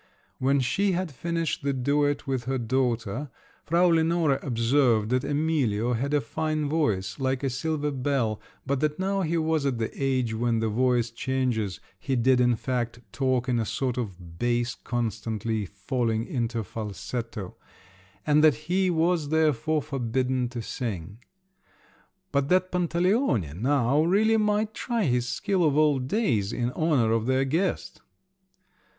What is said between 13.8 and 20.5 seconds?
of bass constantly falling into falsetto—and that he was therefore forbidden